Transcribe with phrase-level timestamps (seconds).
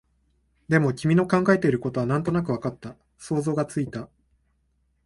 [0.67, 4.09] でも、君の考えていることはなんとなくわかった、想像がついた